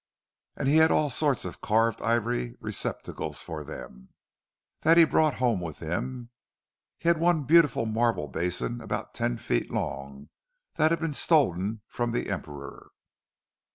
[0.57, 4.09] And he had all sorts of carved ivory receptacles for them,
[4.79, 10.29] that he brought home with him—he had one beautiful marble basin about ten feet long,
[10.73, 12.89] that had been stolen from the Emperor."